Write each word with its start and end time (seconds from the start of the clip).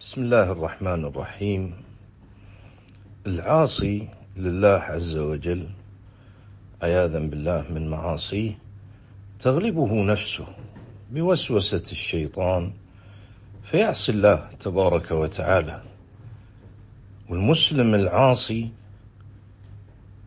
بسم 0.00 0.22
الله 0.22 0.52
الرحمن 0.52 1.04
الرحيم. 1.04 1.74
العاصي 3.26 4.08
لله 4.36 4.68
عز 4.68 5.16
وجل 5.16 5.68
عياذا 6.82 7.18
بالله 7.18 7.64
من 7.70 7.88
معاصيه 7.90 8.58
تغلبه 9.38 10.04
نفسه 10.04 10.46
بوسوسة 11.10 11.82
الشيطان 11.92 12.72
فيعصي 13.62 14.12
الله 14.12 14.48
تبارك 14.60 15.10
وتعالى. 15.10 15.82
والمسلم 17.28 17.94
العاصي 17.94 18.70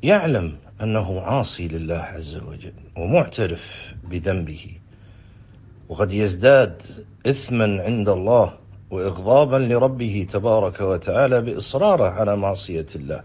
يعلم 0.04 0.58
أنه 0.82 1.22
عاصي 1.22 1.68
لله 1.68 1.98
عز 2.16 2.36
وجل 2.36 2.74
ومعترف 2.98 3.94
بذنبه 4.04 4.72
وقد 5.90 6.12
يزداد 6.12 6.82
اثما 7.26 7.84
عند 7.84 8.10
الله 8.10 8.67
واغضابا 8.92 9.56
لربه 9.56 10.28
تبارك 10.30 10.82
وتعالى 10.82 11.42
بإصراره 11.42 12.10
على 12.10 12.36
معصية 12.36 12.86
الله 12.96 13.24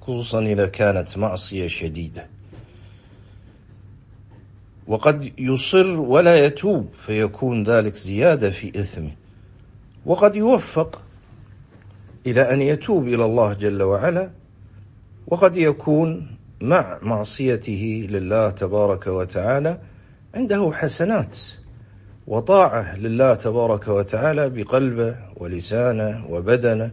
خصوصا 0.00 0.40
إذا 0.40 0.66
كانت 0.66 1.18
معصية 1.18 1.66
شديدة. 1.66 2.26
وقد 4.86 5.32
يصر 5.38 6.00
ولا 6.00 6.46
يتوب 6.46 6.88
فيكون 7.06 7.62
ذلك 7.62 7.96
زيادة 7.96 8.50
في 8.50 8.68
إثمه. 8.68 9.10
وقد 10.06 10.36
يوفق 10.36 11.02
إلى 12.26 12.54
أن 12.54 12.62
يتوب 12.62 13.08
إلى 13.08 13.24
الله 13.24 13.52
جل 13.52 13.82
وعلا 13.82 14.30
وقد 15.26 15.56
يكون 15.56 16.36
مع 16.60 16.98
معصيته 17.02 18.06
لله 18.10 18.50
تبارك 18.50 19.06
وتعالى 19.06 19.78
عنده 20.34 20.72
حسنات. 20.74 21.38
وطاعة 22.26 22.96
لله 22.98 23.34
تبارك 23.34 23.88
وتعالى 23.88 24.48
بقلبه 24.50 25.16
ولسانه 25.36 26.26
وبدنه 26.30 26.90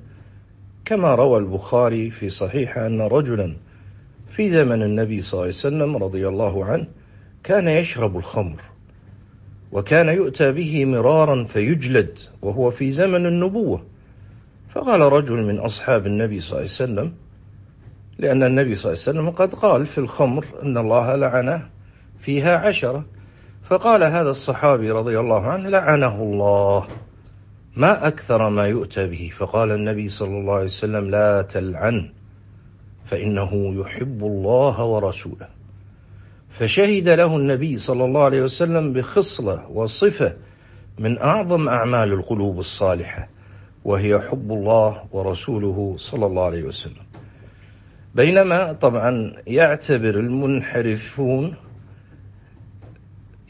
كما 0.85 1.15
روى 1.15 1.39
البخاري 1.39 2.11
في 2.11 2.29
صحيحه 2.29 2.87
أن 2.87 3.01
رجلا 3.01 3.53
في 4.31 4.49
زمن 4.49 4.83
النبي 4.83 5.21
صلى 5.21 5.33
الله 5.33 5.41
عليه 5.41 5.49
وسلم 5.49 6.03
رضي 6.03 6.27
الله 6.27 6.65
عنه 6.65 6.87
كان 7.43 7.67
يشرب 7.67 8.17
الخمر 8.17 8.61
وكان 9.71 10.09
يؤتى 10.09 10.51
به 10.51 10.85
مرارا 10.85 11.43
فيجلد 11.43 12.19
وهو 12.41 12.71
في 12.71 12.91
زمن 12.91 13.25
النبوة. 13.25 13.83
فقال 14.69 15.01
رجل 15.01 15.43
من 15.43 15.59
أصحاب 15.59 16.05
النبي 16.07 16.39
صلى 16.39 16.49
الله 16.49 16.59
عليه 16.59 16.65
وسلم 16.69 17.13
لأن 18.19 18.43
النبي 18.43 18.75
صلى 18.75 18.91
الله 18.91 19.03
عليه 19.07 19.19
وسلم 19.19 19.29
قد 19.29 19.53
قال 19.53 19.85
في 19.85 19.97
الخمر 19.97 20.45
إن 20.63 20.77
الله 20.77 21.15
لعنه 21.15 21.69
فيها 22.19 22.57
عشرة. 22.57 23.05
فقال 23.63 24.03
هذا 24.03 24.29
الصحابي 24.29 24.91
رضي 24.91 25.19
الله 25.19 25.47
عنه 25.47 25.69
لعنه 25.69 26.15
الله. 26.15 26.87
ما 27.75 28.07
أكثر 28.07 28.49
ما 28.49 28.67
يؤتى 28.67 29.07
به. 29.07 29.31
فقال 29.37 29.71
النبي 29.71 30.09
صلى 30.09 30.37
الله 30.37 30.53
عليه 30.53 30.65
وسلم 30.65 31.09
لا 31.09 31.41
تلعن 31.41 32.09
فإنه 33.05 33.81
يحب 33.81 34.23
الله 34.23 34.83
ورسوله. 34.83 35.47
فشهد 36.59 37.09
له 37.09 37.37
النبي 37.37 37.77
صلى 37.77 38.05
الله 38.05 38.23
عليه 38.23 38.41
وسلم 38.41 38.93
بخصلة 38.93 39.69
وصفة 39.69 40.33
من 40.99 41.17
أعظم 41.17 41.69
أعمال 41.69 42.13
القلوب 42.13 42.59
الصالحة 42.59 43.29
وهي 43.85 44.19
حب 44.19 44.51
الله 44.51 45.03
ورسوله 45.11 45.95
صلى 45.97 46.25
الله 46.25 46.45
عليه 46.45 46.63
وسلم. 46.63 47.03
بينما 48.15 48.73
طبعا 48.73 49.33
يعتبر 49.47 50.19
المنحرفون 50.19 51.55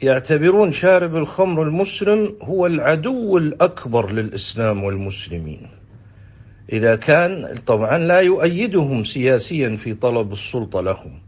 يعتبرون 0.04 0.72
شارب 0.72 1.16
الخمر 1.16 1.64
المسلم 1.64 2.36
هو 2.42 2.66
العدو 2.66 3.38
الأكبر 3.38 4.12
للإسلام 4.12 4.84
والمسلمين. 4.84 5.68
إذا 6.74 6.96
كان 6.96 7.56
طبعا 7.66 7.98
لا 7.98 8.20
يؤيدهم 8.20 9.04
سياسيا 9.04 9.76
في 9.76 9.94
طلب 9.94 10.32
السلطة 10.32 10.82
لهم. 10.82 11.20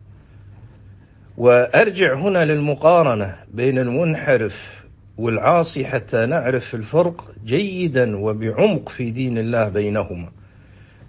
وأرجع 1.38 2.13
هنا 2.13 2.46
للمقارنة 2.46 3.36
بين 3.53 3.78
المنحرف 3.78 4.86
والعاصي 5.18 5.86
حتى 5.86 6.25
نعرف 6.25 6.75
الفرق 6.75 7.31
جيدا 7.46 8.18
وبعمق 8.18 8.90
في 8.90 9.12
دين 9.12 9.38
الله 9.38 9.69
بينهما. 9.69 10.31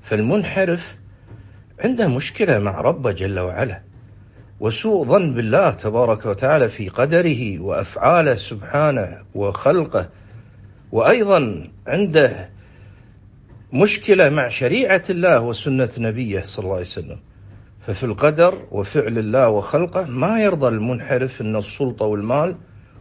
فالمنحرف 0.02 0.96
عنده 1.84 2.08
مشكلة 2.08 2.58
مع 2.58 2.80
ربه 2.80 3.12
جل 3.12 3.38
وعلا. 3.38 3.85
وسوء 4.60 5.04
ظن 5.04 5.34
بالله 5.34 5.70
تبارك 5.70 6.26
وتعالى 6.26 6.68
في 6.68 6.88
قدره 6.88 7.60
وأفعاله 7.60 8.34
سبحانه 8.34 9.22
وخلقه. 9.34 10.08
وأيضا 10.92 11.68
عنده 11.86 12.50
مشكلة 13.72 14.28
مع 14.28 14.48
شريعة 14.48 15.02
الله 15.10 15.40
وسنة 15.40 15.90
نبيه 15.98 16.40
صلى 16.40 16.62
الله 16.62 16.74
عليه 16.74 16.84
وسلم. 16.84 17.18
ففي 17.86 18.04
القدر 18.04 18.66
وفعل 18.70 19.18
الله 19.18 19.48
وخلقه 19.48 20.04
ما 20.04 20.40
يرضى 20.42 20.68
المنحرف 20.68 21.40
إن 21.40 21.56
السلطة 21.56 22.06
والمال 22.06 22.56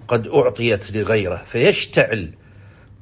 قد 0.08 0.28
أعطيت 0.28 0.92
لغيره 0.92 1.42
فيشتعل 1.46 2.30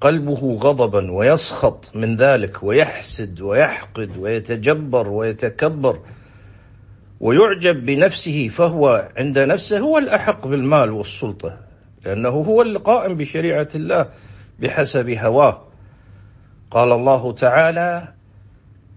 قلبه 0.02 0.60
غضبا 0.62 1.12
ويسخط 1.12 1.92
من 1.96 2.16
ذلك 2.16 2.64
ويحسد 2.64 3.42
ويحقد 3.42 4.18
ويتجبر 4.18 5.08
ويتكبر. 5.08 6.00
ويعجب 7.24 7.86
بنفسه 7.86 8.50
فهو 8.50 9.10
عند 9.18 9.40
نفسه 9.40 9.80
هو 9.80 9.98
الأحق 9.98 10.48
بالمال 10.48 10.92
والسلطة 10.92 11.58
لأنه 12.06 12.30
هو 12.30 12.62
القائم 12.62 13.18
بشريعة 13.18 13.68
الله 13.76 14.10
بحسب 14.60 15.10
هواه. 15.10 15.62
قال 16.72 16.92
الله 16.92 17.32
تعالى 17.32 18.08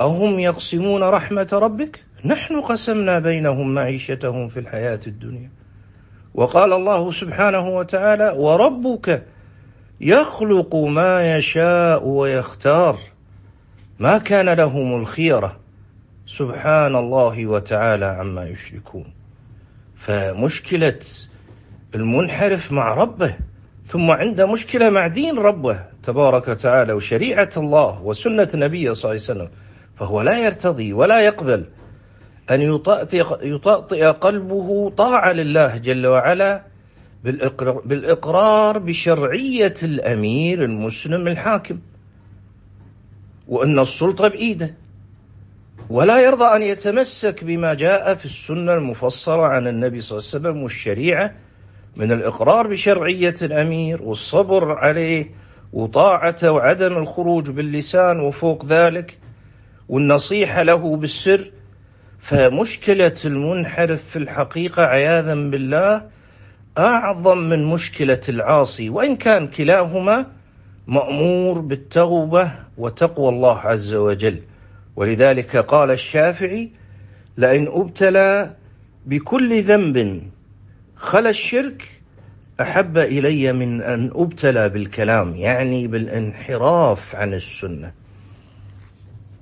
أهم 0.01 0.39
يقسمون 0.39 1.03
رحمة 1.03 1.49
ربك؟ 1.53 2.01
نحن 2.25 2.61
قسمنا 2.61 3.19
بينهم 3.19 3.75
معيشتهم 3.75 4.49
في 4.49 4.61
الحياة 4.61 5.01
الدنيا. 5.07 5.51
وقال 6.35 6.73
الله 6.73 7.13
سبحانه 7.13 7.69
وتعالى 7.69 8.35
وربك 8.37 9.23
يخلق 10.01 10.77
ما 10.77 11.37
يشاء 11.37 12.07
ويختار. 12.07 12.99
ما 13.99 14.19
كان 14.19 14.49
لهم 14.49 15.01
الخيرة 15.01 15.66
سبحان 16.27 16.97
الله 16.97 17.47
وتعالى 17.47 18.05
عما 18.05 18.45
يشركون. 18.47 19.13
فمشكلة 19.97 21.01
المنحرف 21.95 22.73
مع 22.73 22.95
ربه 22.95 23.37
ثم 23.87 24.11
عنده 24.11 24.47
مشكلة 24.47 24.91
مع 24.91 25.07
دين 25.07 25.39
ربه 25.39 25.85
تبارك 26.03 26.49
وتعالى 26.49 26.93
وشريعة 26.93 27.51
الله 27.57 28.03
وسنة 28.03 28.49
نبيه 28.55 28.93
صلى 28.93 29.11
الله 29.11 29.23
عليه 29.29 29.33
وسلم 29.41 29.49
فهو 29.97 30.23
لا 30.23 30.45
يرتضي 30.45 30.93
ولا 30.93 31.21
يقبل 31.21 31.65
أن 32.51 32.63
يطأطئ 33.43 34.05
قلبه 34.05 34.91
طاعة 34.91 35.33
لله 35.33 35.77
جل 35.77 36.07
وعلا 36.07 36.63
بالإقرار 37.85 38.79
بشرعية 38.79 39.75
الأمير 39.83 40.65
المسلم 40.65 41.29
الحاكم 41.29 41.79
وأن 43.49 43.79
السلطة 43.79 44.29
بإيده. 44.29 44.75
ولا 45.91 46.19
يرضى 46.19 46.57
أن 46.57 46.63
يتمسك 46.63 47.45
بما 47.45 47.75
جاء 47.75 48.15
في 48.15 48.25
السنة 48.25 48.75
المفصلة 48.75 49.47
عن 49.47 49.67
النبي 49.67 50.01
صلى 50.01 50.19
الله 50.19 50.29
عليه 50.29 50.39
وسلم 50.39 50.63
والشريعة 50.63 51.35
من 51.97 52.13
الإقرار 52.13 52.67
بشرعية 52.67 53.35
الأمير 53.43 54.03
والصبر 54.03 54.73
عليه 54.73 55.31
وطاعته 55.73 56.53
وعدم 56.53 56.97
الخروج 56.97 57.51
باللسان 57.51 58.21
وفوق 58.21 58.65
ذلك 58.65 59.19
والنصيحة 59.89 60.63
له 60.63 60.97
بالسر 60.97 61.51
فمشكلة 62.21 63.15
المنحرف 63.25 64.03
في 64.09 64.17
الحقيقة 64.17 64.83
عياذا 64.83 65.35
بالله 65.35 66.07
أعظم 66.79 67.39
من 67.39 67.65
مشكلة 67.65 68.21
العاصي 68.29 68.91
وإن 68.91 69.17
كان 69.17 69.47
كلاهما 69.47 70.27
مأمور 70.87 71.61
بالتوبة 71.61 72.53
وتقوى 72.79 73.29
الله 73.29 73.59
عز 73.59 73.95
وجل. 73.95 74.43
ولذلك 74.97 75.57
قال 75.57 75.91
الشافعي 75.91 76.71
لئن 77.37 77.67
أبتلى 77.69 78.55
بكل 79.07 79.63
ذنب 79.63 80.23
خلا 80.97 81.31
الشرك 81.31 81.83
أحب 82.61 82.99
إلي 82.99 83.53
من 83.53 83.83
أن 83.83 84.11
أبتلى 84.15 84.69
بالكلام 84.69 85.35
يعني 85.35 85.87
بالانحراف 85.87 87.17
عن 87.17 87.35
السنة. 87.35 87.93